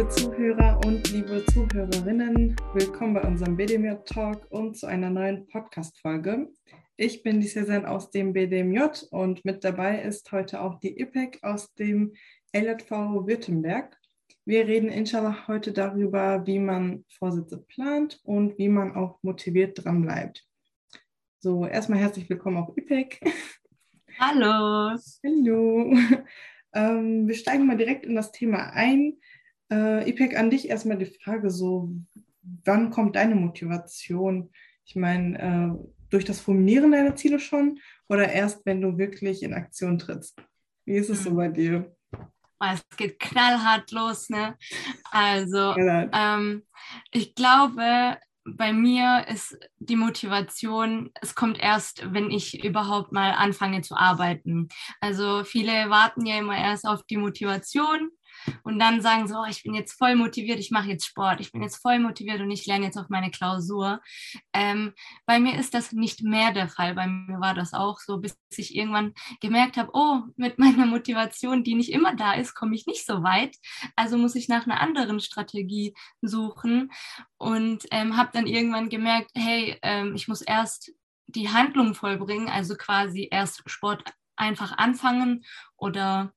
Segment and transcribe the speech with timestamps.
[0.00, 2.56] liebe Zuhörer und liebe Zuhörerinnen.
[2.72, 6.48] Willkommen bei unserem BDMJ Talk und zu einer neuen Podcast-Folge.
[6.96, 11.40] Ich bin die Cezanne aus dem BDMJ und mit dabei ist heute auch die IPEC
[11.42, 12.14] aus dem
[12.54, 13.94] LJV Württemberg.
[14.46, 20.00] Wir reden inshallah heute darüber, wie man Vorsitze plant und wie man auch motiviert dran
[20.00, 20.46] bleibt.
[21.40, 23.20] So, erstmal herzlich willkommen auf IPEC.
[24.18, 24.96] Hallo.
[25.22, 25.94] Hallo.
[26.72, 29.16] Ähm, wir steigen mal direkt in das Thema ein.
[29.70, 31.92] Äh, Ipek, an dich erstmal die Frage so,
[32.64, 34.50] wann kommt deine Motivation?
[34.84, 39.54] Ich meine, äh, durch das Formulieren deiner Ziele schon oder erst, wenn du wirklich in
[39.54, 40.36] Aktion trittst?
[40.84, 41.36] Wie ist es so hm.
[41.36, 41.96] bei dir?
[42.60, 44.56] Es geht knallhart los, ne?
[45.10, 46.66] Also, ähm,
[47.10, 53.82] ich glaube, bei mir ist die Motivation, es kommt erst, wenn ich überhaupt mal anfange
[53.82, 54.68] zu arbeiten.
[55.00, 58.10] Also viele warten ja immer erst auf die Motivation
[58.62, 61.52] und dann sagen so, oh, ich bin jetzt voll motiviert, ich mache jetzt Sport, ich
[61.52, 64.00] bin jetzt voll motiviert und ich lerne jetzt auf meine Klausur.
[64.52, 64.92] Ähm,
[65.26, 66.94] bei mir ist das nicht mehr der Fall.
[66.94, 71.64] Bei mir war das auch so, bis ich irgendwann gemerkt habe, oh, mit meiner Motivation,
[71.64, 73.56] die nicht immer da ist, komme ich nicht so weit.
[73.96, 76.90] Also muss ich nach einer anderen Strategie suchen
[77.38, 80.92] und ähm, habe dann irgendwann gemerkt, hey, ähm, ich muss erst
[81.26, 85.44] die Handlung vollbringen, also quasi erst Sport einfach anfangen
[85.76, 86.32] oder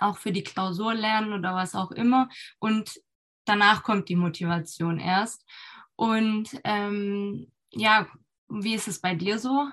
[0.00, 2.28] auch für die Klausur lernen oder was auch immer.
[2.58, 3.00] Und
[3.44, 5.44] danach kommt die Motivation erst.
[5.96, 8.06] Und ähm, ja,
[8.48, 9.68] wie ist es bei dir so?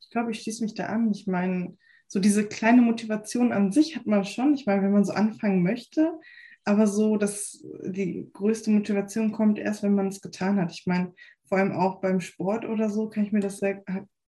[0.00, 1.10] Ich glaube, ich schließe mich da an.
[1.12, 4.54] Ich meine, so diese kleine Motivation an sich hat man schon.
[4.54, 6.18] Ich meine, wenn man so anfangen möchte,
[6.64, 10.72] aber so, dass die größte Motivation kommt erst, wenn man es getan hat.
[10.72, 13.82] Ich meine, vor allem auch beim Sport oder so kann ich mir das sehr,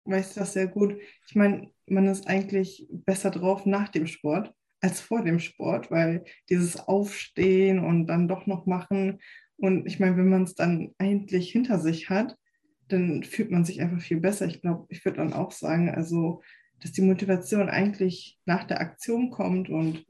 [0.06, 0.98] weiß das sehr gut.
[1.28, 6.24] Ich meine, man ist eigentlich besser drauf nach dem Sport als vor dem Sport, weil
[6.50, 9.20] dieses Aufstehen und dann doch noch machen
[9.58, 12.38] und ich meine, wenn man es dann eigentlich hinter sich hat,
[12.88, 14.46] dann fühlt man sich einfach viel besser.
[14.46, 16.42] Ich glaube, ich würde dann auch sagen, also,
[16.80, 20.06] dass die Motivation eigentlich nach der Aktion kommt und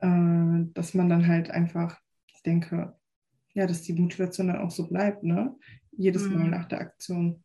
[0.00, 1.98] äh, dass man dann halt einfach,
[2.34, 2.94] ich denke,
[3.54, 5.54] ja, dass die Motivation dann auch so bleibt, ne?
[5.92, 6.50] Jedes Mal mhm.
[6.50, 7.42] nach der Aktion.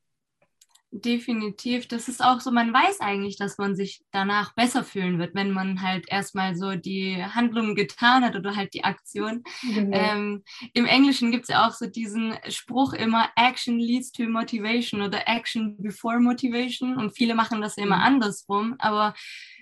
[0.96, 1.88] Definitiv.
[1.88, 5.50] Das ist auch so, man weiß eigentlich, dass man sich danach besser fühlen wird, wenn
[5.50, 9.44] man halt erstmal so die Handlung getan hat oder halt die Aktion.
[9.64, 9.98] Genau.
[9.98, 10.44] Ähm,
[10.76, 15.28] Im Englischen gibt es ja auch so diesen Spruch immer, Action leads to motivation oder
[15.28, 16.96] Action before motivation.
[16.96, 18.04] Und viele machen das ja immer mhm.
[18.04, 19.16] andersrum, aber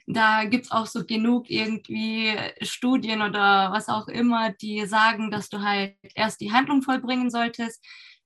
[0.07, 5.47] da gibt es auch so genug irgendwie Studien oder was auch immer, die sagen, dass
[5.47, 7.81] du halt erst die Handlung vollbringen solltest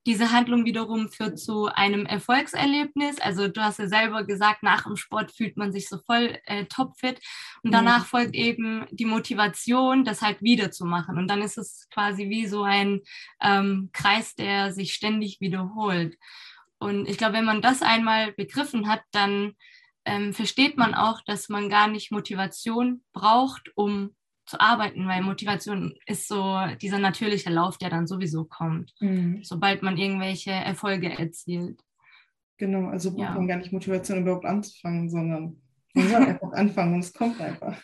[0.06, 3.20] diese Handlung wiederum führt zu einem Erfolgserlebnis.
[3.20, 6.66] Also du hast ja selber gesagt, nach dem Sport fühlt man sich so voll äh,
[6.66, 7.20] topfit
[7.64, 8.06] und danach ja.
[8.06, 11.18] folgt eben die Motivation, das halt wieder zu machen.
[11.18, 13.02] Und dann ist es quasi wie so ein
[13.42, 16.18] ähm, Kreis, der sich ständig wiederholt.
[16.78, 19.54] Und ich glaube, wenn man das einmal begriffen hat, dann
[20.06, 25.94] ähm, versteht man auch, dass man gar nicht Motivation braucht, um zu arbeiten, weil Motivation
[26.06, 29.44] ist so dieser natürliche Lauf, der dann sowieso kommt, mhm.
[29.44, 31.80] sobald man irgendwelche Erfolge erzielt.
[32.58, 33.34] Genau, also braucht ja.
[33.34, 35.62] man gar nicht Motivation überhaupt anzufangen, sondern
[35.94, 37.82] man soll einfach anfangen und es kommt einfach.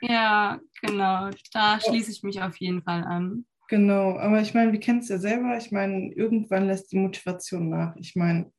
[0.00, 3.46] Ja, genau, da schließe ich mich auf jeden Fall an.
[3.68, 5.56] Genau, aber ich meine, wir kennen es ja selber.
[5.56, 7.96] Ich meine, irgendwann lässt die Motivation nach.
[7.96, 8.52] Ich meine,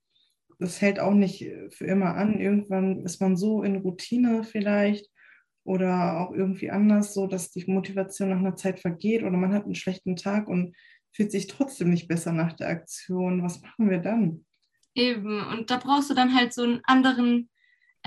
[0.59, 2.39] das hält auch nicht für immer an.
[2.39, 5.09] Irgendwann ist man so in Routine vielleicht
[5.67, 9.66] oder auch irgendwie anders, so dass die Motivation nach einer Zeit vergeht oder man hat
[9.66, 10.73] einen schlechten Tag und
[11.13, 13.44] fühlt sich trotzdem nicht besser nach der Aktion.
[13.44, 14.45] Was machen wir dann?
[14.95, 17.50] Eben, und da brauchst du dann halt so einen anderen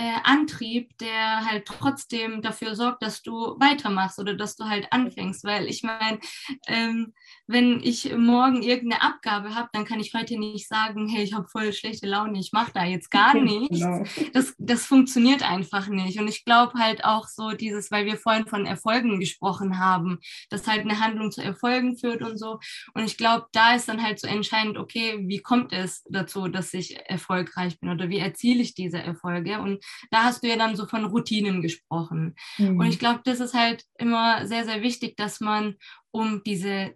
[0.00, 5.44] äh, Antrieb, der halt trotzdem dafür sorgt, dass du weitermachst oder dass du halt anfängst.
[5.44, 6.18] Weil ich meine,
[6.66, 7.12] ähm,
[7.46, 11.48] wenn ich morgen irgendeine Abgabe habe, dann kann ich heute nicht sagen, hey, ich habe
[11.48, 13.80] voll schlechte Laune, ich mache da jetzt gar nichts.
[13.80, 14.04] Genau.
[14.32, 16.18] Das, das funktioniert einfach nicht.
[16.18, 20.66] Und ich glaube halt auch so dieses, weil wir vorhin von Erfolgen gesprochen haben, dass
[20.66, 22.58] halt eine Handlung zu Erfolgen führt und so.
[22.94, 26.72] Und ich glaube, da ist dann halt so entscheidend, okay, wie kommt es dazu, dass
[26.72, 29.60] ich erfolgreich bin oder wie erziele ich diese Erfolge?
[29.60, 32.36] Und da hast du ja dann so von Routinen gesprochen.
[32.58, 32.78] Mhm.
[32.78, 35.76] Und ich glaube, das ist halt immer sehr, sehr wichtig, dass man
[36.10, 36.94] um diese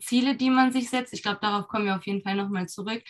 [0.00, 3.02] Ziele, die man sich setzt, ich glaube, darauf kommen wir auf jeden Fall nochmal zurück,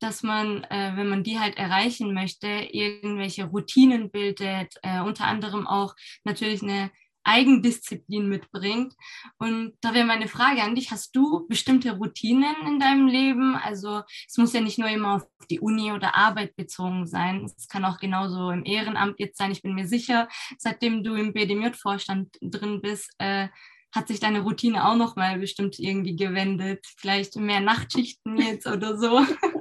[0.00, 5.66] dass man, äh, wenn man die halt erreichen möchte, irgendwelche Routinen bildet, äh, unter anderem
[5.66, 5.94] auch
[6.24, 6.90] natürlich eine
[7.24, 8.94] Eigendisziplin mitbringt.
[9.38, 13.56] Und da wäre meine Frage an dich, hast du bestimmte Routinen in deinem Leben?
[13.56, 17.44] Also es muss ja nicht nur immer auf die Uni oder Arbeit bezogen sein.
[17.44, 19.52] Es kann auch genauso im Ehrenamt jetzt sein.
[19.52, 20.28] Ich bin mir sicher,
[20.58, 23.48] seitdem du im BDMJ-Vorstand drin bist, äh,
[23.94, 26.84] hat sich deine Routine auch nochmal bestimmt irgendwie gewendet?
[26.96, 29.24] Vielleicht mehr Nachtschichten jetzt oder so?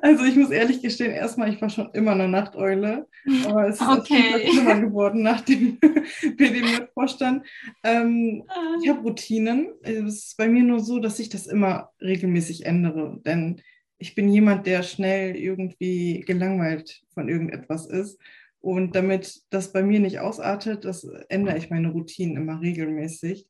[0.00, 3.06] Also ich muss ehrlich gestehen, erstmal, ich war schon immer eine Nachteule,
[3.46, 4.50] aber es ist okay.
[4.50, 5.78] schlimmer geworden nach dem
[6.36, 7.46] PDM-Vorstand.
[7.82, 8.76] Ähm, ah.
[8.82, 9.68] ich habe Routinen.
[9.82, 13.60] Es ist bei mir nur so, dass ich das immer regelmäßig ändere, denn
[13.98, 18.18] ich bin jemand, der schnell irgendwie gelangweilt von irgendetwas ist.
[18.58, 23.46] Und damit das bei mir nicht ausartet, das ändere ich meine Routinen immer regelmäßig.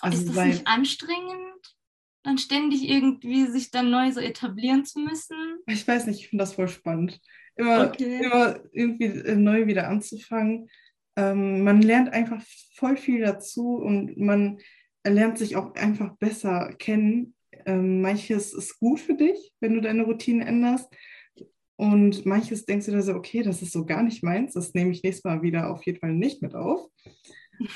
[0.00, 1.53] Also ist das nicht anstrengend?
[2.24, 5.36] Dann ständig irgendwie sich dann neu so etablieren zu müssen?
[5.66, 7.20] Ich weiß nicht, ich finde das voll spannend.
[7.56, 8.24] Immer, okay.
[8.24, 10.68] immer irgendwie äh, neu wieder anzufangen.
[11.16, 12.42] Ähm, man lernt einfach
[12.74, 14.58] voll viel dazu und man
[15.06, 17.34] lernt sich auch einfach besser kennen.
[17.66, 20.88] Ähm, manches ist gut für dich, wenn du deine Routine änderst.
[21.76, 24.92] Und manches denkst du dir so, okay, das ist so gar nicht meins, das nehme
[24.92, 26.88] ich nächstes Mal wieder auf jeden Fall nicht mit auf.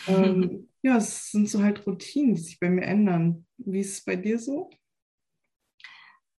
[0.06, 3.46] Ähm, ja, es sind so halt Routinen, die sich bei mir ändern.
[3.56, 4.70] Wie ist es bei dir so?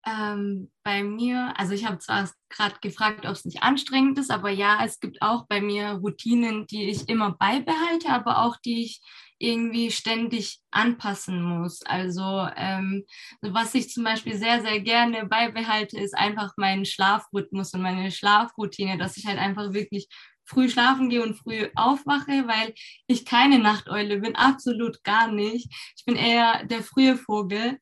[0.06, 4.48] Ähm, bei mir, also ich habe zwar gerade gefragt, ob es nicht anstrengend ist, aber
[4.48, 9.00] ja, es gibt auch bei mir Routinen, die ich immer beibehalte, aber auch die ich
[9.38, 11.82] irgendwie ständig anpassen muss.
[11.82, 13.04] Also ähm,
[13.42, 18.98] was ich zum Beispiel sehr, sehr gerne beibehalte, ist einfach mein Schlafrhythmus und meine Schlafroutine,
[18.98, 20.08] dass ich halt einfach wirklich
[20.48, 22.74] früh schlafen gehe und früh aufwache, weil
[23.06, 25.68] ich keine Nachteule bin, absolut gar nicht.
[25.96, 27.78] Ich bin eher der frühe Vogel.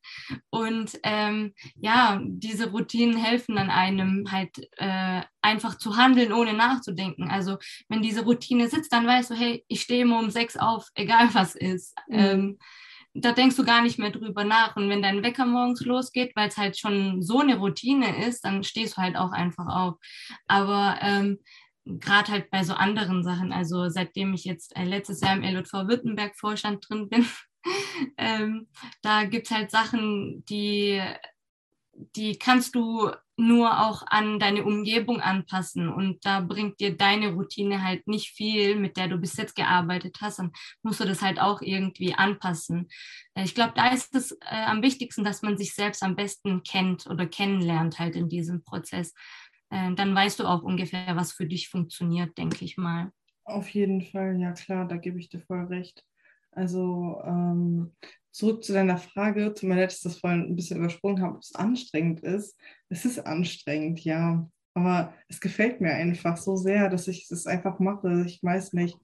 [0.49, 7.29] Und ähm, ja, diese Routinen helfen dann einem halt äh, einfach zu handeln, ohne nachzudenken.
[7.29, 10.87] Also wenn diese Routine sitzt, dann weißt du, hey, ich stehe immer um sechs auf,
[10.95, 11.95] egal was ist.
[12.07, 12.19] Mhm.
[12.19, 12.57] Ähm,
[13.19, 14.75] da denkst du gar nicht mehr drüber nach.
[14.75, 18.63] Und wenn dein Wecker morgens losgeht, weil es halt schon so eine Routine ist, dann
[18.63, 19.95] stehst du halt auch einfach auf.
[20.47, 21.39] Aber ähm,
[21.99, 25.73] gerade halt bei so anderen Sachen, also seitdem ich jetzt äh, letztes Jahr im LJV
[25.87, 27.25] Württemberg-Vorstand drin bin,
[28.17, 28.67] ähm,
[29.01, 31.01] da gibt es halt Sachen, die,
[32.15, 35.89] die kannst du nur auch an deine Umgebung anpassen.
[35.89, 40.17] Und da bringt dir deine Routine halt nicht viel, mit der du bis jetzt gearbeitet
[40.21, 40.51] hast, dann
[40.81, 42.87] musst du das halt auch irgendwie anpassen.
[43.35, 46.63] Äh, ich glaube, da ist es äh, am wichtigsten, dass man sich selbst am besten
[46.63, 49.13] kennt oder kennenlernt halt in diesem Prozess
[49.69, 53.11] äh, dann weißt du auch ungefähr, was für dich funktioniert, denke ich mal.
[53.43, 56.03] Auf jeden Fall, ja klar, da gebe ich dir voll recht.
[56.51, 57.93] Also ähm,
[58.31, 61.41] zurück zu deiner Frage, tut mir dass ich das vorhin ein bisschen übersprungen habe, ob
[61.41, 62.57] es anstrengend ist.
[62.89, 64.49] Es ist anstrengend, ja.
[64.73, 68.23] Aber es gefällt mir einfach so sehr, dass ich es einfach mache.
[68.27, 68.97] Ich weiß nicht.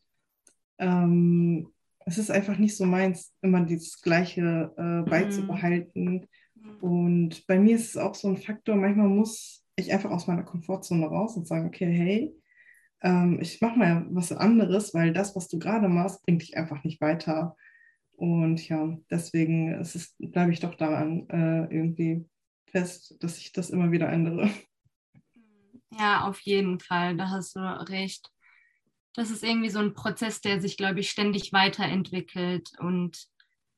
[0.77, 1.71] Ähm,
[2.06, 5.06] es ist einfach nicht so meins, immer dieses Gleiche äh, mhm.
[5.06, 6.27] beizubehalten.
[6.56, 6.77] Mhm.
[6.81, 10.43] Und bei mir ist es auch so ein Faktor, manchmal muss ich einfach aus meiner
[10.43, 12.35] Komfortzone raus und sage, okay, hey,
[13.01, 16.83] ähm, ich mache mal was anderes, weil das, was du gerade machst, bringt dich einfach
[16.83, 17.55] nicht weiter.
[18.15, 19.85] Und ja, deswegen
[20.19, 22.25] bleibe ich doch daran äh, irgendwie
[22.67, 24.49] fest, dass ich das immer wieder ändere.
[25.99, 28.31] Ja, auf jeden Fall, da hast du recht.
[29.13, 33.27] Das ist irgendwie so ein Prozess, der sich, glaube ich, ständig weiterentwickelt und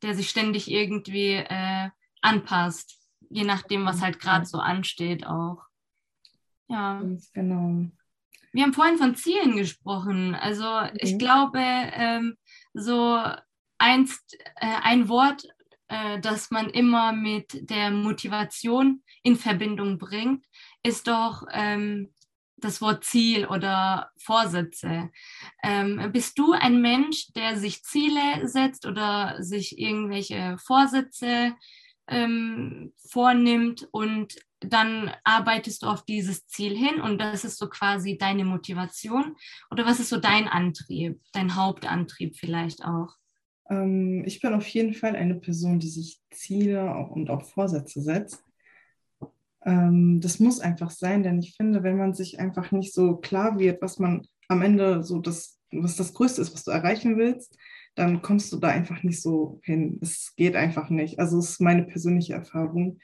[0.01, 1.89] der sich ständig irgendwie äh,
[2.21, 5.65] anpasst, je nachdem, was halt gerade so ansteht auch.
[6.67, 6.99] Ja.
[6.99, 7.85] Ganz genau.
[8.51, 10.33] Wir haben vorhin von Zielen gesprochen.
[10.33, 10.97] Also mhm.
[10.99, 12.37] ich glaube, ähm,
[12.73, 13.21] so
[13.77, 15.45] einst, äh, ein Wort,
[15.89, 20.45] äh, das man immer mit der Motivation in Verbindung bringt,
[20.83, 22.13] ist doch ähm,
[22.57, 25.11] das Wort Ziel oder Vorsätze.
[25.61, 31.55] Ähm, bist du ein Mensch, der sich Ziele setzt oder sich irgendwelche Vorsätze
[32.07, 34.35] ähm, vornimmt und
[34.69, 39.35] dann arbeitest du auf dieses Ziel hin und das ist so quasi deine Motivation?
[39.71, 43.15] Oder was ist so dein Antrieb, dein Hauptantrieb vielleicht auch?
[43.69, 48.43] Ähm, ich bin auf jeden Fall eine Person, die sich Ziele und auch Vorsätze setzt.
[49.65, 53.59] Ähm, das muss einfach sein, denn ich finde, wenn man sich einfach nicht so klar
[53.59, 57.57] wird, was man am Ende so das, was das Größte ist, was du erreichen willst,
[57.95, 59.99] dann kommst du da einfach nicht so hin.
[60.01, 61.19] Es geht einfach nicht.
[61.19, 62.99] Also es ist meine persönliche Erfahrung.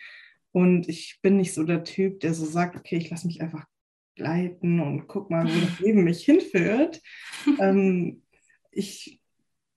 [0.52, 3.66] Und ich bin nicht so der Typ, der so sagt, okay, ich lasse mich einfach
[4.16, 7.02] gleiten und guck mal, wo das Leben mich hinführt.
[7.60, 8.22] ähm,
[8.72, 9.22] ich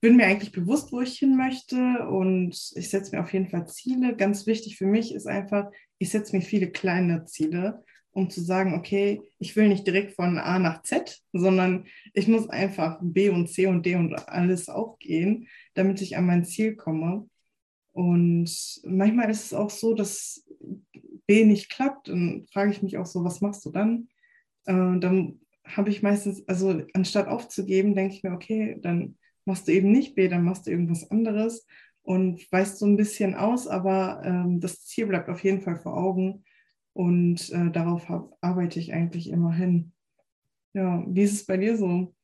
[0.01, 3.67] bin mir eigentlich bewusst, wo ich hin möchte und ich setze mir auf jeden Fall
[3.67, 4.15] Ziele.
[4.15, 8.75] Ganz wichtig für mich ist einfach, ich setze mir viele kleine Ziele, um zu sagen,
[8.75, 13.49] okay, ich will nicht direkt von A nach Z, sondern ich muss einfach B und
[13.49, 17.29] C und D und alles aufgehen, damit ich an mein Ziel komme.
[17.93, 20.44] Und manchmal ist es auch so, dass
[21.27, 22.09] B nicht klappt.
[22.09, 24.09] Dann frage ich mich auch so, was machst du dann?
[24.67, 29.73] Äh, dann habe ich meistens, also anstatt aufzugeben, denke ich mir, okay, dann machst du
[29.73, 31.67] eben nicht B, dann machst du irgendwas anderes
[32.03, 35.97] und weißt so ein bisschen aus, aber ähm, das Ziel bleibt auf jeden Fall vor
[35.97, 36.45] Augen
[36.93, 39.93] und äh, darauf hab, arbeite ich eigentlich immer hin.
[40.75, 42.15] Ja, wie ist es bei dir so?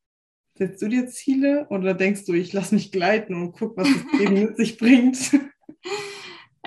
[0.55, 4.05] Setzt du dir Ziele oder denkst du, ich lasse mich gleiten und guck, was das
[4.21, 5.33] Leben mit sich bringt?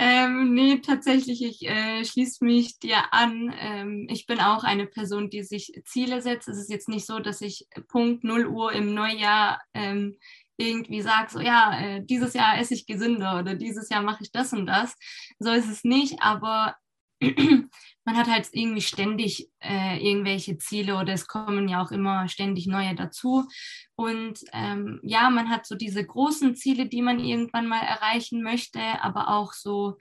[0.06, 3.56] Ähm, nee, tatsächlich, ich äh, schließe mich dir an.
[3.58, 6.50] Ähm, ich bin auch eine Person, die sich Ziele setzt.
[6.50, 10.18] Es ist jetzt nicht so, dass ich Punkt 0 Uhr im Neujahr ähm,
[10.58, 14.32] irgendwie sage, so ja, äh, dieses Jahr esse ich gesünder oder dieses Jahr mache ich
[14.34, 14.94] das und das.
[15.40, 16.76] So ist es nicht, aber
[18.06, 22.68] man hat halt irgendwie ständig äh, irgendwelche Ziele oder es kommen ja auch immer ständig
[22.68, 23.48] neue dazu.
[23.96, 28.80] Und ähm, ja, man hat so diese großen Ziele, die man irgendwann mal erreichen möchte,
[29.02, 29.98] aber auch so,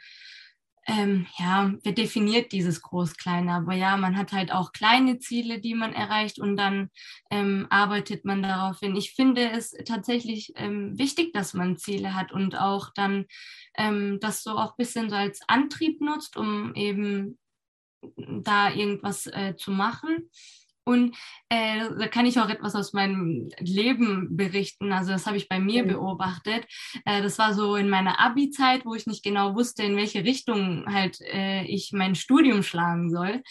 [0.86, 3.52] ähm, ja, wer definiert dieses Groß-Kleine?
[3.52, 6.90] Aber ja, man hat halt auch kleine Ziele, die man erreicht und dann
[7.30, 8.96] ähm, arbeitet man darauf hin.
[8.96, 13.26] Ich finde es tatsächlich ähm, wichtig, dass man Ziele hat und auch dann
[13.76, 17.38] ähm, das so auch ein bisschen so als Antrieb nutzt, um eben
[18.16, 20.30] da irgendwas äh, zu machen.
[20.84, 21.16] Und
[21.48, 24.92] äh, da kann ich auch etwas aus meinem Leben berichten.
[24.92, 25.88] Also das habe ich bei mir mhm.
[25.88, 26.66] beobachtet.
[27.04, 30.84] Äh, das war so in meiner Abi-Zeit, wo ich nicht genau wusste, in welche Richtung
[30.92, 33.42] halt äh, ich mein Studium schlagen soll.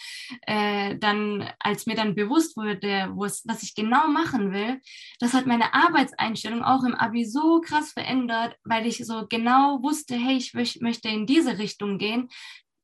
[0.46, 4.80] Äh, dann, als mir dann bewusst wurde, was ich genau machen will,
[5.18, 10.16] das hat meine Arbeitseinstellung auch im Abi so krass verändert, weil ich so genau wusste,
[10.16, 12.28] hey, ich möchte in diese Richtung gehen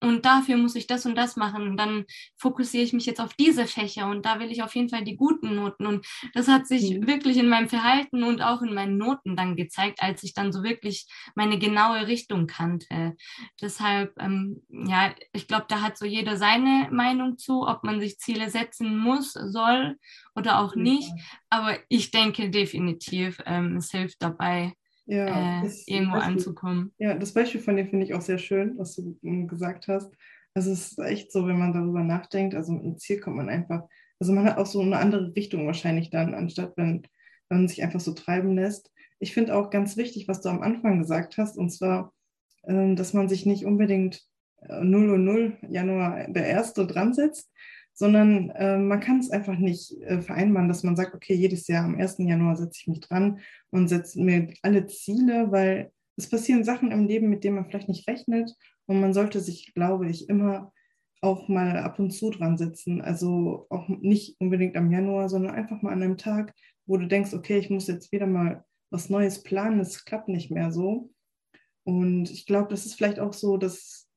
[0.00, 1.62] und dafür muss ich das und das machen.
[1.68, 2.04] Und dann
[2.36, 5.16] fokussiere ich mich jetzt auf diese Fächer und da will ich auf jeden Fall die
[5.16, 5.86] guten Noten.
[5.86, 7.06] Und das hat sich mhm.
[7.06, 10.62] wirklich in meinem Verhalten und auch in meinen Noten dann gezeigt, als ich dann so
[10.62, 13.16] wirklich meine genaue Richtung kannte.
[13.60, 18.18] Deshalb, ähm, ja, ich glaube, da hat so jeder seine Meinung zu, ob man sich
[18.18, 19.96] Ziele setzen muss, soll
[20.34, 21.10] oder auch nicht.
[21.50, 24.74] Aber ich denke definitiv, ähm, es hilft dabei,
[25.08, 26.92] ja, äh, irgendwo Beispiel, anzukommen.
[26.98, 30.12] Ja, das Beispiel von dir finde ich auch sehr schön, was du hm, gesagt hast.
[30.54, 33.48] Also es ist echt so, wenn man darüber nachdenkt, also mit einem Ziel kommt man
[33.48, 33.84] einfach,
[34.20, 37.02] also man hat auch so eine andere Richtung wahrscheinlich dann, anstatt wenn,
[37.48, 38.92] wenn man sich einfach so treiben lässt.
[39.18, 42.12] Ich finde auch ganz wichtig, was du am Anfang gesagt hast, und zwar,
[42.66, 44.22] ähm, dass man sich nicht unbedingt
[44.60, 47.50] 0 und 0 Januar der erste dran setzt,
[47.98, 51.84] sondern äh, man kann es einfach nicht äh, vereinbaren, dass man sagt, okay, jedes Jahr
[51.84, 52.18] am 1.
[52.18, 53.40] Januar setze ich mich dran
[53.70, 57.88] und setze mir alle Ziele, weil es passieren Sachen im Leben, mit denen man vielleicht
[57.88, 58.54] nicht rechnet
[58.86, 60.72] und man sollte sich, glaube ich, immer
[61.22, 63.02] auch mal ab und zu dran setzen.
[63.02, 66.54] Also auch nicht unbedingt am Januar, sondern einfach mal an einem Tag,
[66.86, 70.52] wo du denkst, okay, ich muss jetzt wieder mal was Neues planen, es klappt nicht
[70.52, 71.10] mehr so.
[71.82, 74.07] Und ich glaube, das ist vielleicht auch so, dass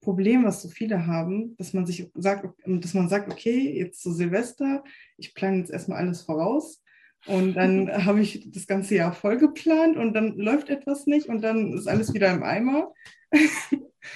[0.00, 4.12] Problem, was so viele haben, dass man sich sagt, dass man sagt, okay, jetzt zu
[4.12, 4.82] Silvester,
[5.16, 6.82] ich plane jetzt erstmal alles voraus
[7.26, 11.42] und dann habe ich das ganze Jahr voll geplant und dann läuft etwas nicht und
[11.42, 12.92] dann ist alles wieder im Eimer.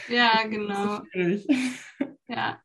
[0.08, 1.02] Ja, genau.
[2.28, 2.60] ja,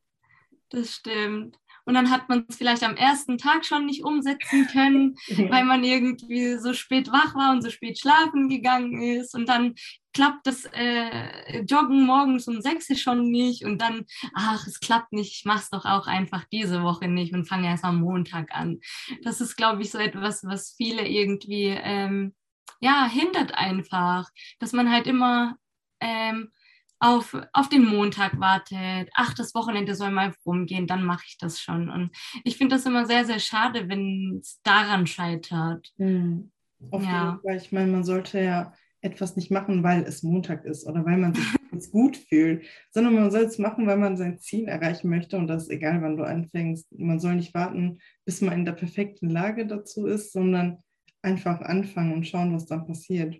[0.70, 1.58] das stimmt.
[1.86, 5.16] Und dann hat man es vielleicht am ersten Tag schon nicht umsetzen können,
[5.52, 9.36] weil man irgendwie so spät wach war und so spät schlafen gegangen ist.
[9.36, 9.76] Und dann
[10.14, 15.34] klappt das äh, Joggen morgens um sechs schon nicht und dann, ach, es klappt nicht,
[15.34, 18.80] ich mache es doch auch einfach diese Woche nicht und fange erst am Montag an.
[19.24, 22.34] Das ist, glaube ich, so etwas, was viele irgendwie, ähm,
[22.82, 25.58] ja, hindert einfach, dass man halt immer
[26.00, 26.52] ähm,
[27.00, 31.60] auf, auf den Montag wartet, ach, das Wochenende soll mal rumgehen, dann mache ich das
[31.62, 31.90] schon.
[31.90, 32.12] Und
[32.44, 35.92] ich finde das immer sehr, sehr schade, wenn es daran scheitert.
[35.98, 36.52] Mhm.
[36.92, 37.40] Auf ja.
[37.44, 41.18] Fall, ich meine, man sollte ja etwas nicht machen, weil es Montag ist oder weil
[41.18, 41.46] man sich
[41.92, 45.64] gut fühlt, sondern man soll es machen, weil man sein Ziel erreichen möchte und das
[45.64, 46.88] ist egal, wann du anfängst.
[46.98, 50.84] Man soll nicht warten, bis man in der perfekten Lage dazu ist, sondern
[51.22, 53.36] einfach anfangen und schauen, was dann passiert.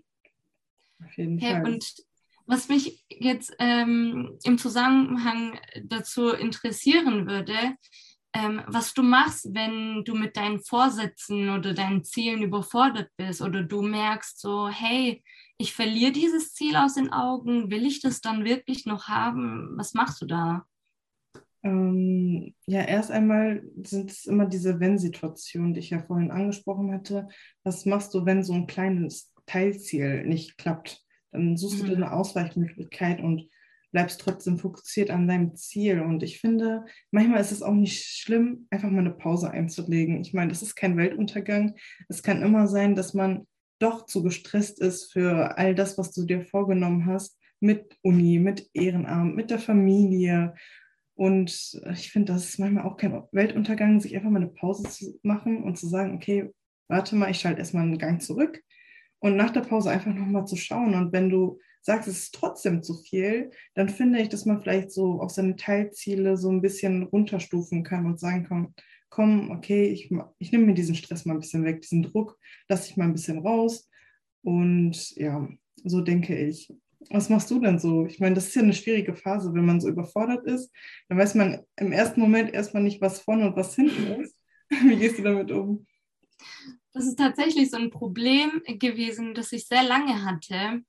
[1.04, 1.64] Auf jeden ja, Fall.
[1.64, 1.94] Und
[2.50, 7.54] was mich jetzt ähm, im Zusammenhang dazu interessieren würde,
[8.32, 13.62] ähm, was du machst, wenn du mit deinen Vorsätzen oder deinen Zielen überfordert bist oder
[13.62, 15.22] du merkst so, hey,
[15.58, 19.76] ich verliere dieses Ziel aus den Augen, will ich das dann wirklich noch haben?
[19.76, 20.64] Was machst du da?
[21.62, 27.28] Ähm, ja, erst einmal sind es immer diese Wenn-Situationen, die ich ja vorhin angesprochen hatte.
[27.64, 31.04] Was machst du, wenn so ein kleines Teilziel nicht klappt?
[31.32, 31.80] Dann suchst mhm.
[31.82, 33.48] du dir eine Ausweichmöglichkeit und
[33.92, 36.00] bleibst trotzdem fokussiert an deinem Ziel.
[36.00, 40.20] Und ich finde, manchmal ist es auch nicht schlimm, einfach mal eine Pause einzulegen.
[40.20, 41.74] Ich meine, das ist kein Weltuntergang.
[42.08, 43.46] Es kann immer sein, dass man
[43.78, 48.68] doch zu gestresst ist für all das, was du dir vorgenommen hast, mit Uni, mit
[48.74, 50.54] Ehrenamt, mit der Familie.
[51.14, 55.18] Und ich finde, das ist manchmal auch kein Weltuntergang, sich einfach mal eine Pause zu
[55.22, 56.50] machen und zu sagen, okay,
[56.88, 58.62] warte mal, ich schalte erstmal einen Gang zurück
[59.20, 60.94] und nach der Pause einfach nochmal zu schauen.
[60.94, 64.90] Und wenn du sagst, es ist trotzdem zu viel, dann finde ich, dass man vielleicht
[64.92, 68.74] so auch seine Teilziele so ein bisschen runterstufen kann und sagen kann,
[69.08, 72.88] komm, okay, ich, ich nehme mir diesen Stress mal ein bisschen weg, diesen Druck, lasse
[72.88, 73.88] ich mal ein bisschen raus.
[74.42, 75.48] Und ja,
[75.84, 76.72] so denke ich.
[77.08, 78.04] Was machst du denn so?
[78.06, 80.70] Ich meine, das ist ja eine schwierige Phase, wenn man so überfordert ist.
[81.08, 84.36] Dann weiß man im ersten Moment erstmal nicht, was vorne und was hinten ist.
[84.68, 85.86] Wie gehst du damit um?
[86.92, 90.82] Das ist tatsächlich so ein Problem gewesen, das ich sehr lange hatte,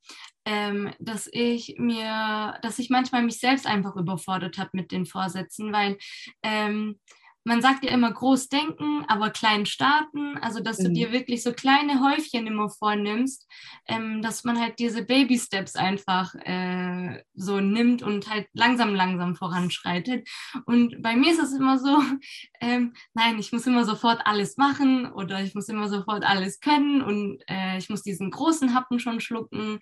[0.46, 5.72] ähm, dass ich mir, dass ich manchmal mich selbst einfach überfordert habe mit den Vorsätzen,
[5.72, 5.98] weil
[6.42, 7.00] ähm,
[7.44, 10.38] man sagt ja immer groß denken, aber klein starten.
[10.38, 10.84] Also, dass mhm.
[10.86, 13.48] du dir wirklich so kleine Häufchen immer vornimmst,
[13.88, 19.36] ähm, dass man halt diese Baby Steps einfach äh, so nimmt und halt langsam, langsam
[19.36, 20.28] voranschreitet.
[20.66, 21.98] Und bei mir ist es immer so,
[22.62, 27.02] ähm, nein, ich muss immer sofort alles machen oder ich muss immer sofort alles können
[27.02, 29.80] und äh, ich muss diesen großen Happen schon schlucken.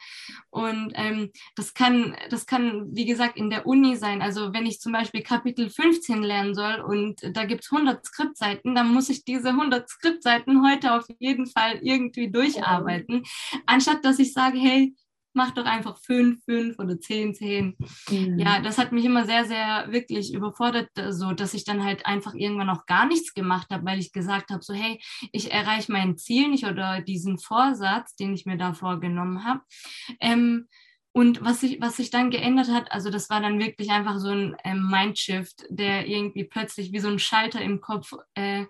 [0.50, 4.22] Und ähm, das kann, das kann, wie gesagt, in der Uni sein.
[4.22, 8.76] Also, wenn ich zum Beispiel Kapitel 15 lernen soll und da gibt es 100 Skriptseiten,
[8.76, 13.24] dann muss ich diese 100 Skriptseiten heute auf jeden Fall irgendwie durcharbeiten,
[13.66, 14.96] anstatt dass ich sage, hey,
[15.34, 17.78] mach doch einfach fünf, fünf oder zehn, zehn.
[18.10, 18.40] Mhm.
[18.40, 22.34] Ja, das hat mich immer sehr, sehr wirklich überfordert, so dass ich dann halt einfach
[22.34, 25.00] irgendwann auch gar nichts gemacht habe, weil ich gesagt habe, so hey,
[25.32, 29.62] ich erreiche mein Ziel nicht oder diesen Vorsatz, den ich mir da vorgenommen habe.
[30.20, 30.68] Ähm,
[31.12, 34.30] und was sich, was sich dann geändert hat, also das war dann wirklich einfach so
[34.30, 38.66] ein äh, Mindshift, der irgendwie plötzlich wie so ein Schalter im Kopf äh,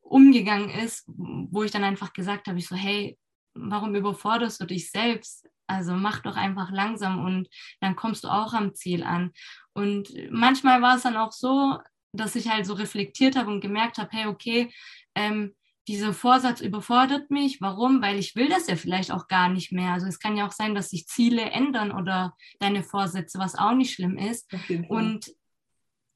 [0.00, 3.18] umgegangen ist, wo ich dann einfach gesagt habe, ich so, hey,
[3.54, 5.48] warum überforderst du dich selbst?
[5.66, 7.48] Also mach doch einfach langsam und
[7.80, 9.32] dann kommst du auch am Ziel an.
[9.72, 11.78] Und manchmal war es dann auch so,
[12.12, 14.72] dass ich halt so reflektiert habe und gemerkt habe, hey, okay,
[15.14, 15.54] ähm,
[15.88, 17.60] dieser Vorsatz überfordert mich.
[17.60, 18.02] Warum?
[18.02, 19.92] Weil ich will das ja vielleicht auch gar nicht mehr.
[19.92, 23.72] Also es kann ja auch sein, dass sich Ziele ändern oder deine Vorsätze, was auch
[23.72, 24.52] nicht schlimm ist.
[24.88, 25.32] Und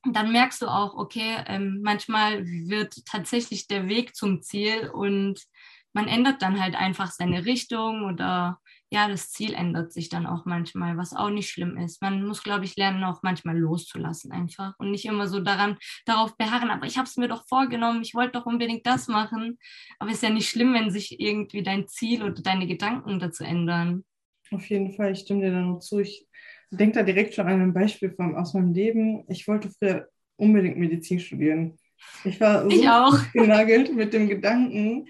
[0.05, 5.41] dann merkst du auch, okay, ähm, manchmal wird tatsächlich der Weg zum Ziel und
[5.93, 8.61] man ändert dann halt einfach seine Richtung oder
[8.93, 12.03] ja, das Ziel ändert sich dann auch manchmal, was auch nicht schlimm ist.
[12.03, 16.37] Man muss, glaube ich, lernen, auch manchmal loszulassen einfach und nicht immer so daran, darauf
[16.37, 19.59] beharren, aber ich habe es mir doch vorgenommen, ich wollte doch unbedingt das machen.
[20.01, 23.45] Aber es ist ja nicht schlimm, wenn sich irgendwie dein Ziel oder deine Gedanken dazu
[23.45, 24.05] ändern.
[24.51, 26.01] Auf jeden Fall, ich stimme dir da nur zu.
[26.01, 26.27] Ich
[26.71, 29.25] denke da direkt schon an ein Beispiel von, aus meinem Leben.
[29.29, 31.79] Ich wollte früher unbedingt Medizin studieren.
[32.25, 32.83] Ich war so ich
[33.33, 35.07] genagelt mit dem Gedanken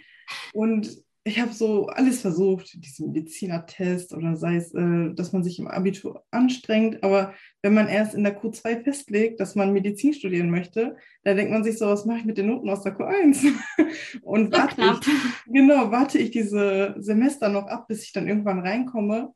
[0.53, 5.59] und ich habe so alles versucht, diesen Medizinertest oder sei es, äh, dass man sich
[5.59, 7.03] im Abitur anstrengt.
[7.05, 11.53] Aber wenn man erst in der Q2 festlegt, dass man Medizin studieren möchte, da denkt
[11.53, 13.53] man sich so, was mache ich mit den Noten aus der Q1?
[14.23, 19.35] Und warte ich, genau, warte ich diese Semester noch ab, bis ich dann irgendwann reinkomme.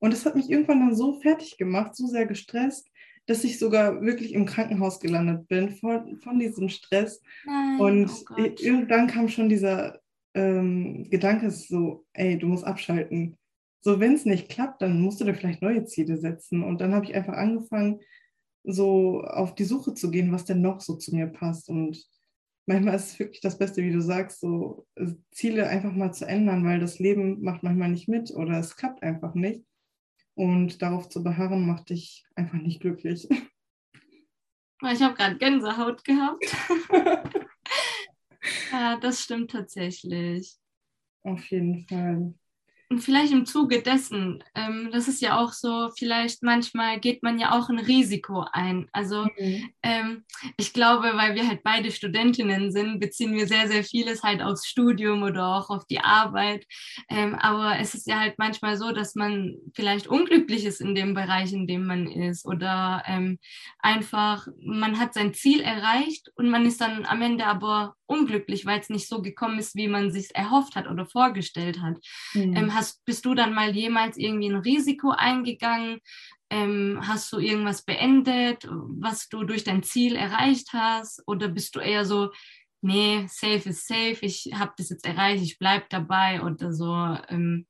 [0.00, 2.88] Und das hat mich irgendwann dann so fertig gemacht, so sehr gestresst,
[3.26, 7.22] dass ich sogar wirklich im Krankenhaus gelandet bin von, von diesem Stress.
[7.44, 10.00] Nein, und oh irgendwann kam schon dieser
[10.34, 13.38] ähm, Gedanke ist so, ey, du musst abschalten.
[13.82, 16.62] So, wenn es nicht klappt, dann musst du dir vielleicht neue Ziele setzen.
[16.62, 18.00] Und dann habe ich einfach angefangen,
[18.62, 21.68] so auf die Suche zu gehen, was denn noch so zu mir passt.
[21.70, 22.04] Und
[22.66, 26.26] manchmal ist es wirklich das Beste, wie du sagst, so äh, Ziele einfach mal zu
[26.26, 29.64] ändern, weil das Leben macht manchmal nicht mit oder es klappt einfach nicht.
[30.34, 33.28] Und darauf zu beharren, macht dich einfach nicht glücklich.
[34.82, 36.56] Ich habe gerade Gänsehaut gehabt.
[38.72, 40.56] Ja, das stimmt tatsächlich.
[41.22, 42.34] Auf jeden Fall.
[42.92, 47.38] Und vielleicht im Zuge dessen, ähm, das ist ja auch so, vielleicht manchmal geht man
[47.38, 48.88] ja auch ein Risiko ein.
[48.92, 49.70] Also mhm.
[49.84, 50.24] ähm,
[50.56, 54.66] ich glaube, weil wir halt beide Studentinnen sind, beziehen wir sehr, sehr vieles halt aufs
[54.66, 56.66] Studium oder auch auf die Arbeit.
[57.08, 61.14] Ähm, aber es ist ja halt manchmal so, dass man vielleicht unglücklich ist in dem
[61.14, 62.44] Bereich, in dem man ist.
[62.44, 63.38] Oder ähm,
[63.78, 68.80] einfach, man hat sein Ziel erreicht und man ist dann am Ende aber unglücklich, weil
[68.80, 71.96] es nicht so gekommen ist, wie man sich erhofft hat oder vorgestellt hat.
[72.34, 72.56] Mhm.
[72.56, 76.00] Ähm, hast, bist du dann mal jemals irgendwie ein Risiko eingegangen?
[76.50, 81.22] Ähm, hast du irgendwas beendet, was du durch dein Ziel erreicht hast?
[81.26, 82.30] Oder bist du eher so,
[82.82, 86.92] nee, safe is safe, ich habe das jetzt erreicht, ich bleibe dabei oder so?
[87.28, 87.66] Ähm,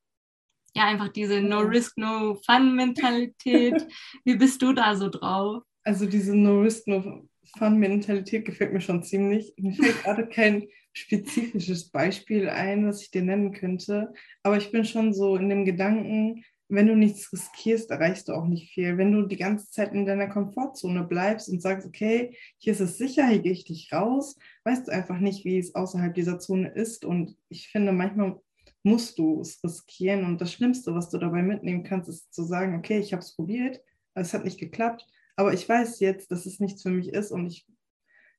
[0.74, 3.86] ja, einfach diese No Risk, No Fun Mentalität.
[4.24, 5.62] Wie bist du da so drauf?
[5.84, 9.54] Also diese No Risk, No Fun-Mentalität gefällt mir schon ziemlich.
[9.56, 14.12] Mir fällt gerade kein spezifisches Beispiel ein, was ich dir nennen könnte.
[14.42, 18.46] Aber ich bin schon so in dem Gedanken, wenn du nichts riskierst, erreichst du auch
[18.46, 18.96] nicht viel.
[18.96, 22.96] Wenn du die ganze Zeit in deiner Komfortzone bleibst und sagst, okay, hier ist es
[22.96, 26.68] sicher, hier gehe ich dich raus, weißt du einfach nicht, wie es außerhalb dieser Zone
[26.68, 27.04] ist.
[27.04, 28.40] Und ich finde, manchmal
[28.84, 30.24] musst du es riskieren.
[30.24, 33.34] Und das Schlimmste, was du dabei mitnehmen kannst, ist zu sagen, okay, ich habe es
[33.34, 33.80] probiert,
[34.14, 35.06] es hat nicht geklappt,
[35.40, 37.66] aber ich weiß jetzt, dass es nichts für mich ist und ich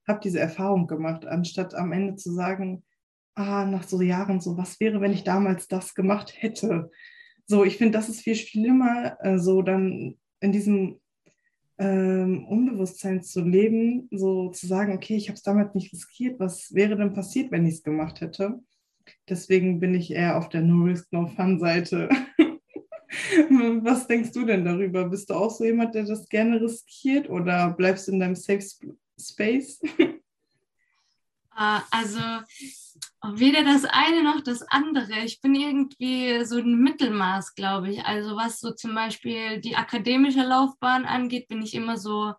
[0.08, 2.84] habe diese Erfahrung gemacht, anstatt am Ende zu sagen,
[3.34, 6.92] ah, nach so Jahren so, was wäre, wenn ich damals das gemacht hätte?
[7.48, 11.00] So, ich finde, das ist viel schlimmer, äh, so dann in diesem
[11.80, 16.72] ähm, Unbewusstsein zu leben, so zu sagen, okay, ich habe es damals nicht riskiert, was
[16.76, 18.60] wäre denn passiert, wenn ich es gemacht hätte?
[19.28, 22.10] Deswegen bin ich eher auf der No Risk, No Fun Seite.
[23.84, 25.06] was denkst du denn darüber?
[25.06, 28.64] Bist du auch so jemand, der das gerne riskiert oder bleibst du in deinem Safe
[29.20, 29.82] Space?
[31.54, 32.20] Ah, also
[33.34, 35.20] weder das eine noch das andere.
[35.26, 38.06] Ich bin irgendwie so ein Mittelmaß, glaube ich.
[38.06, 42.34] Also was so zum Beispiel die akademische Laufbahn angeht, bin ich immer so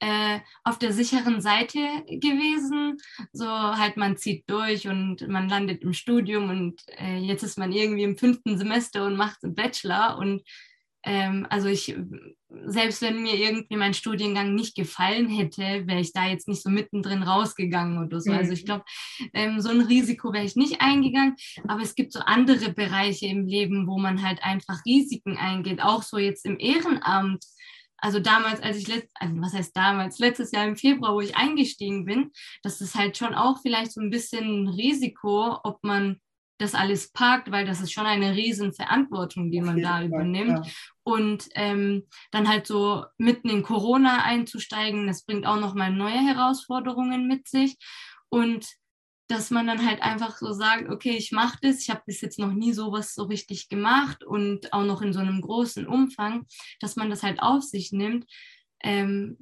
[0.00, 2.96] äh, auf der sicheren Seite gewesen.
[3.32, 7.72] So halt, man zieht durch und man landet im Studium und äh, jetzt ist man
[7.72, 10.42] irgendwie im fünften Semester und macht einen Bachelor und
[11.06, 11.96] ähm, also ich,
[12.66, 16.68] selbst wenn mir irgendwie mein Studiengang nicht gefallen hätte, wäre ich da jetzt nicht so
[16.68, 18.32] mittendrin rausgegangen oder so.
[18.32, 18.66] Also ich mhm.
[18.66, 18.84] glaube,
[19.32, 21.36] ähm, so ein Risiko wäre ich nicht eingegangen.
[21.68, 25.80] Aber es gibt so andere Bereiche im Leben, wo man halt einfach Risiken eingeht.
[25.80, 27.44] Auch so jetzt im Ehrenamt.
[27.98, 31.36] Also damals, als ich, letzt, also was heißt damals, letztes Jahr im Februar, wo ich
[31.36, 32.30] eingestiegen bin,
[32.62, 36.20] das ist halt schon auch vielleicht so ein bisschen ein Risiko, ob man
[36.58, 40.64] das alles packt, weil das ist schon eine Riesenverantwortung, die man da übernimmt.
[40.66, 40.72] Ja.
[41.02, 47.26] Und ähm, dann halt so mitten in Corona einzusteigen, das bringt auch nochmal neue Herausforderungen
[47.26, 47.76] mit sich.
[48.28, 48.66] Und
[49.28, 52.38] dass man dann halt einfach so sagt, okay, ich mache das, ich habe bis jetzt
[52.38, 56.46] noch nie sowas so richtig gemacht und auch noch in so einem großen Umfang,
[56.80, 58.26] dass man das halt auf sich nimmt.
[58.82, 59.38] Ähm,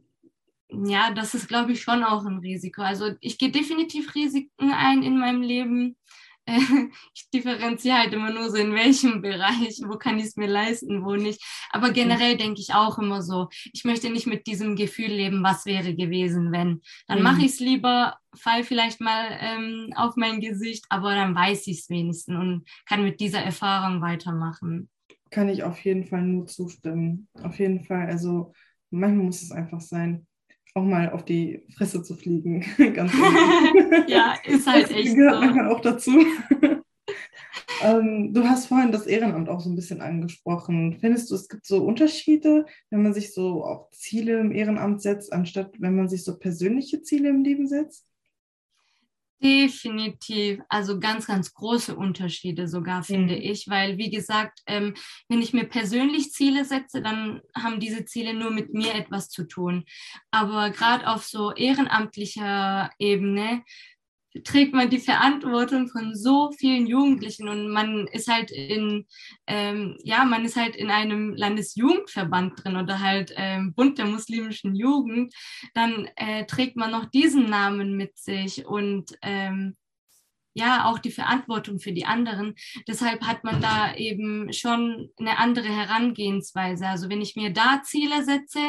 [0.71, 2.83] ja, das ist, glaube ich, schon auch ein Risiko.
[2.83, 5.97] Also ich gehe definitiv Risiken ein in meinem Leben.
[7.15, 11.05] ich differenziere halt immer nur so, in welchem Bereich, wo kann ich es mir leisten,
[11.05, 11.43] wo nicht.
[11.71, 15.65] Aber generell denke ich auch immer so, ich möchte nicht mit diesem Gefühl leben, was
[15.65, 16.83] wäre gewesen, wenn.
[17.07, 17.25] Dann mhm.
[17.25, 21.81] mache ich es lieber, fall vielleicht mal ähm, auf mein Gesicht, aber dann weiß ich
[21.81, 24.91] es wenigstens und kann mit dieser Erfahrung weitermachen.
[25.31, 27.29] Kann ich auf jeden Fall nur zustimmen.
[27.43, 28.07] Auf jeden Fall.
[28.07, 28.53] Also
[28.91, 30.27] manchmal muss es einfach sein
[30.75, 32.65] auch mal auf die Fresse zu fliegen.
[32.95, 33.13] Ganz
[34.09, 35.41] ja, ist halt das echt gehört so.
[35.41, 36.11] manchmal auch dazu.
[37.83, 40.99] ähm, du hast vorhin das Ehrenamt auch so ein bisschen angesprochen.
[41.01, 45.33] Findest du, es gibt so Unterschiede, wenn man sich so auch Ziele im Ehrenamt setzt,
[45.33, 48.05] anstatt wenn man sich so persönliche Ziele im Leben setzt?
[49.43, 53.43] Definitiv, also ganz, ganz große Unterschiede sogar, finde mhm.
[53.43, 54.95] ich, weil wie gesagt, ähm,
[55.29, 59.45] wenn ich mir persönlich Ziele setze, dann haben diese Ziele nur mit mir etwas zu
[59.45, 59.85] tun.
[60.31, 63.65] Aber gerade auf so ehrenamtlicher Ebene
[64.43, 69.07] trägt man die Verantwortung von so vielen Jugendlichen und man ist halt in,
[69.47, 74.75] ähm, ja, man ist halt in einem Landesjugendverband drin oder halt ähm, Bund der muslimischen
[74.75, 75.33] Jugend,
[75.75, 79.77] dann äh, trägt man noch diesen Namen mit sich und ähm,
[80.55, 82.55] ja auch die Verantwortung für die anderen.
[82.89, 86.87] Deshalb hat man da eben schon eine andere Herangehensweise.
[86.87, 88.61] Also wenn ich mir da Ziele setze,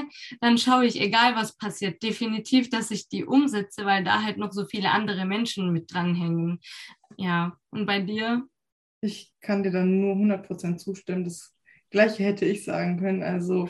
[0.42, 4.52] dann schaue ich, egal was passiert, definitiv, dass ich die umsetze, weil da halt noch
[4.52, 6.60] so viele andere Menschen mit dranhängen.
[7.18, 8.44] Ja, und bei dir?
[9.02, 11.24] Ich kann dir dann nur 100% zustimmen.
[11.24, 11.56] Das
[11.92, 13.24] Gleiche hätte ich sagen können.
[13.24, 13.70] Also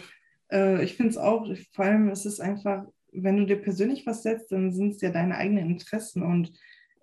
[0.52, 4.24] äh, ich finde es auch, vor allem ist es einfach, wenn du dir persönlich was
[4.24, 6.52] setzt, dann sind es ja deine eigenen Interessen und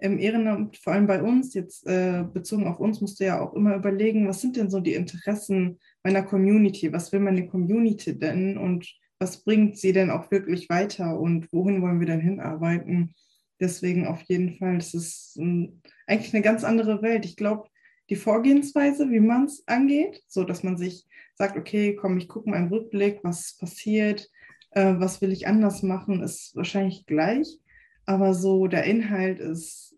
[0.02, 3.54] im Ehrenamt, vor allem bei uns, jetzt äh, bezogen auf uns, musst du ja auch
[3.54, 6.92] immer überlegen, was sind denn so die Interessen meiner Community?
[6.92, 11.82] Was will meine Community denn und was bringt sie denn auch wirklich weiter und wohin
[11.82, 13.14] wollen wir denn hinarbeiten?
[13.60, 17.24] Deswegen auf jeden Fall, es ist ein, eigentlich eine ganz andere Welt.
[17.24, 17.68] Ich glaube,
[18.10, 22.50] die Vorgehensweise, wie man es angeht, so dass man sich sagt, okay, komm, ich gucke
[22.50, 24.28] mal im Rückblick, was passiert,
[24.72, 27.61] äh, was will ich anders machen, ist wahrscheinlich gleich
[28.06, 29.96] aber so der Inhalt ist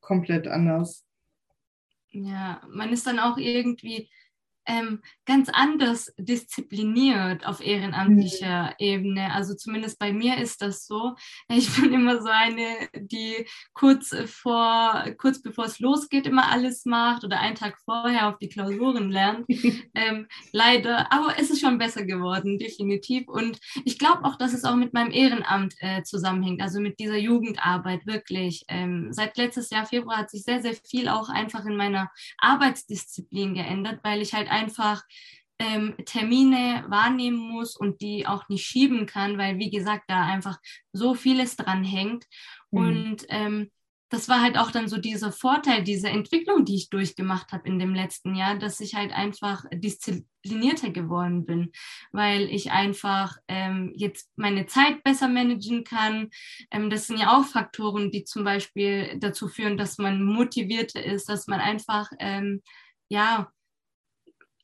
[0.00, 1.06] komplett anders.
[2.10, 4.08] Ja, man ist dann auch irgendwie
[4.66, 8.74] ähm, ganz anders diszipliniert auf ehrenamtlicher mhm.
[8.78, 9.32] Ebene.
[9.32, 11.14] Also zumindest bei mir ist das so.
[11.48, 17.24] Ich bin immer so eine, die kurz vor, kurz bevor es losgeht, immer alles macht
[17.24, 19.46] oder einen Tag vorher auf die Klausuren lernt.
[19.94, 23.28] ähm, leider, aber es ist schon besser geworden, definitiv.
[23.28, 27.16] Und ich glaube auch, dass es auch mit meinem Ehrenamt äh, zusammenhängt, also mit dieser
[27.16, 28.64] Jugendarbeit wirklich.
[28.68, 33.54] Ähm, seit letztes Jahr Februar hat sich sehr, sehr viel auch einfach in meiner Arbeitsdisziplin
[33.54, 35.02] geändert, weil ich halt einfach
[35.58, 40.58] ähm, Termine wahrnehmen muss und die auch nicht schieben kann, weil, wie gesagt, da einfach
[40.92, 42.24] so vieles dran hängt.
[42.70, 42.78] Mhm.
[42.78, 43.70] Und ähm,
[44.10, 47.78] das war halt auch dann so dieser Vorteil, diese Entwicklung, die ich durchgemacht habe in
[47.78, 51.72] dem letzten Jahr, dass ich halt einfach disziplinierter geworden bin,
[52.12, 56.30] weil ich einfach ähm, jetzt meine Zeit besser managen kann.
[56.70, 61.28] Ähm, das sind ja auch Faktoren, die zum Beispiel dazu führen, dass man motivierter ist,
[61.28, 62.62] dass man einfach, ähm,
[63.08, 63.50] ja,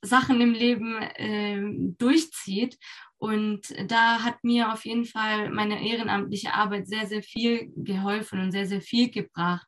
[0.02, 1.60] Sachen im Leben äh,
[1.98, 2.78] durchzieht.
[3.18, 8.52] Und da hat mir auf jeden Fall meine ehrenamtliche Arbeit sehr, sehr viel geholfen und
[8.52, 9.66] sehr, sehr viel gebracht.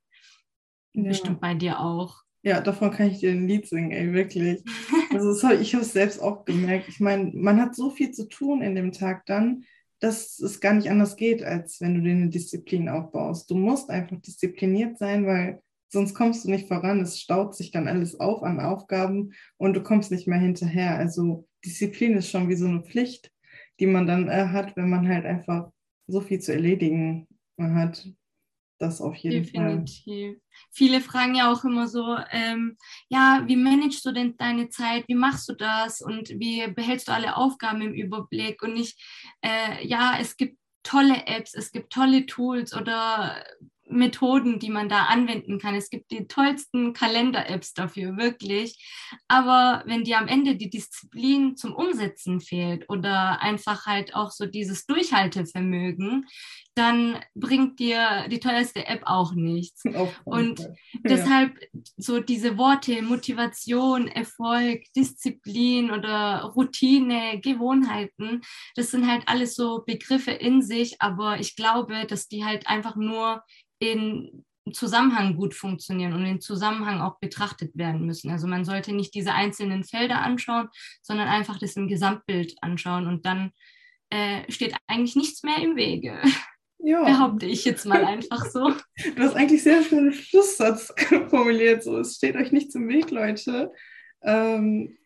[0.95, 1.09] Ja.
[1.09, 2.23] Bestimmt bei dir auch.
[2.43, 4.63] Ja, davon kann ich dir ein Lied singen, ey, wirklich.
[5.13, 6.89] Also hab, ich habe es selbst auch gemerkt.
[6.89, 9.65] Ich meine, man hat so viel zu tun in dem Tag dann,
[10.01, 13.51] dass es gar nicht anders geht, als wenn du dir eine Disziplin aufbaust.
[13.51, 15.61] Du musst einfach diszipliniert sein, weil
[15.93, 17.01] sonst kommst du nicht voran.
[17.01, 20.97] Es staut sich dann alles auf an Aufgaben und du kommst nicht mehr hinterher.
[20.97, 23.31] Also Disziplin ist schon wie so eine Pflicht,
[23.79, 25.71] die man dann äh, hat, wenn man halt einfach
[26.07, 27.29] so viel zu erledigen
[27.59, 28.09] hat.
[28.79, 30.33] Das auf jeden Definitiv.
[30.33, 30.41] Fall.
[30.73, 32.77] Viele fragen ja auch immer so, ähm,
[33.09, 35.05] ja, wie managst du denn deine Zeit?
[35.07, 36.01] Wie machst du das?
[36.01, 38.61] Und wie behältst du alle Aufgaben im Überblick?
[38.63, 38.97] Und ich,
[39.41, 43.45] äh, ja, es gibt tolle Apps, es gibt tolle Tools oder
[43.93, 45.75] Methoden, die man da anwenden kann.
[45.75, 48.79] Es gibt die tollsten Kalender-Apps dafür, wirklich.
[49.29, 54.47] Aber wenn dir am Ende die Disziplin zum Umsetzen fehlt oder einfach halt auch so
[54.47, 56.27] dieses Durchhaltevermögen,
[56.75, 59.83] dann bringt dir die teuerste App auch nichts.
[60.25, 60.69] Und ja.
[61.05, 61.59] deshalb
[61.97, 68.41] so diese Worte Motivation, Erfolg, Disziplin oder Routine, Gewohnheiten,
[68.75, 72.97] das sind halt alles so Begriffe in sich, aber ich glaube, dass die halt einfach
[72.97, 73.43] nur
[73.83, 78.31] in Zusammenhang gut funktionieren und in Zusammenhang auch betrachtet werden müssen.
[78.31, 80.69] Also man sollte nicht diese einzelnen Felder anschauen,
[81.03, 83.51] sondern einfach das im Gesamtbild anschauen und dann
[84.11, 86.23] äh, steht eigentlich nichts mehr im Wege.
[86.85, 87.05] Ja.
[87.05, 88.73] Behaupte ich jetzt mal einfach so.
[89.15, 90.93] Du hast eigentlich sehr schönen Schlusssatz
[91.29, 91.85] formuliert.
[91.85, 93.71] So, es steht euch nichts im Weg, Leute.
[94.21, 94.99] Ähm,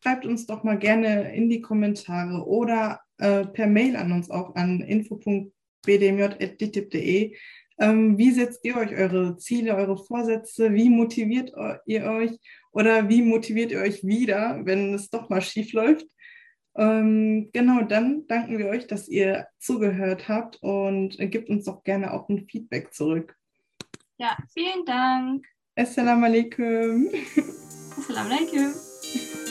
[0.00, 4.54] schreibt uns doch mal gerne in die Kommentare oder äh, per Mail an uns auch
[4.54, 7.36] an info.bdmj.ditip.de, ähm,
[7.78, 10.72] wie setzt ihr euch eure Ziele, eure Vorsätze?
[10.74, 11.52] Wie motiviert
[11.86, 12.30] ihr euch?
[12.72, 16.06] Oder wie motiviert ihr euch wieder, wenn es doch mal schief läuft?
[16.76, 22.12] Ähm, genau, dann danken wir euch, dass ihr zugehört habt und gebt uns doch gerne
[22.12, 23.36] auch ein Feedback zurück.
[24.18, 25.46] Ja, vielen Dank.
[25.76, 27.10] Assalamu alaikum.
[27.96, 28.74] Assalamu alaikum.